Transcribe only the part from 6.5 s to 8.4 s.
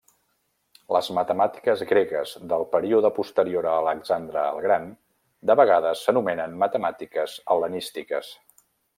matemàtiques hel·lenístiques.